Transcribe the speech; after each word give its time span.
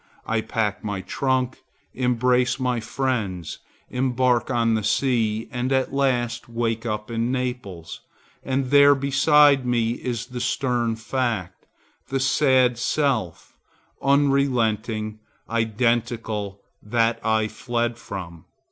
I 0.25 0.41
pack 0.41 0.83
my 0.83 1.01
trunk, 1.01 1.61
embrace 1.93 2.59
my 2.59 2.79
friends, 2.79 3.59
embark 3.87 4.49
on 4.49 4.73
the 4.73 4.83
sea 4.83 5.47
and 5.51 5.71
at 5.71 5.93
last 5.93 6.49
wake 6.49 6.87
up 6.87 7.11
in 7.11 7.31
Naples, 7.31 8.01
and 8.41 8.71
there 8.71 8.95
beside 8.95 9.63
me 9.63 9.91
is 9.91 10.25
the 10.25 10.41
stern 10.41 10.95
fact, 10.95 11.67
the 12.07 12.19
sad 12.19 12.79
self, 12.79 13.53
unrelenting, 14.01 15.19
identical, 15.47 16.61
that 16.81 17.23
I 17.23 17.47
fled 17.47 17.99
from. 17.99 18.45